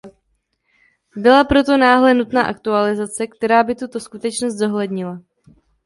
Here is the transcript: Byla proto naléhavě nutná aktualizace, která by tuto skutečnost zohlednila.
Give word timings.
Byla 1.15 1.43
proto 1.43 1.77
naléhavě 1.77 2.13
nutná 2.13 2.43
aktualizace, 2.43 3.27
která 3.27 3.63
by 3.63 3.75
tuto 3.75 3.99
skutečnost 3.99 4.53
zohlednila. 4.55 5.19